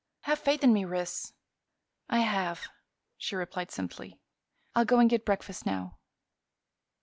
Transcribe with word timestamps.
Have 0.21 0.39
faith 0.39 0.63
in 0.63 0.73
me, 0.73 0.83
Ris." 0.83 1.33
"I 2.09 2.21
have," 2.21 2.69
she 3.19 3.35
replied 3.35 3.69
simply. 3.69 4.19
"I'll 4.73 4.83
go 4.83 4.95
in 4.95 5.01
and 5.01 5.09
get 5.11 5.27
breakfast 5.27 5.63
now." 5.63 5.99